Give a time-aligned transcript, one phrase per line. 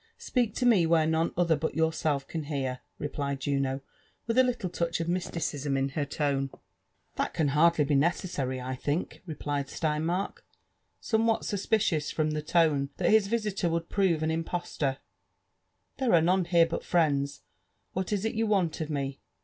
[0.19, 3.81] "'^Speak to me where none other but yourself can hear," replied Juno,
[4.25, 6.49] with a little touch of mysticism in her tone.
[6.49, 6.59] ^'
[7.17, 10.37] That can hardly be nece||»ary, I think," replied Steinmark,
[10.99, 14.97] some what suspicious from the tone that his visitor would prove an impose tor;
[15.99, 17.43] there are none here but friends—
[17.93, 19.19] what is it you want of me